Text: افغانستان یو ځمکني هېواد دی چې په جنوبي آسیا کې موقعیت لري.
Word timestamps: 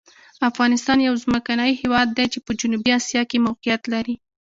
افغانستان 0.49 0.97
یو 1.01 1.15
ځمکني 1.23 1.71
هېواد 1.81 2.07
دی 2.17 2.25
چې 2.33 2.39
په 2.45 2.51
جنوبي 2.59 2.91
آسیا 2.99 3.21
کې 3.29 3.43
موقعیت 3.47 3.81
لري. 3.93 4.15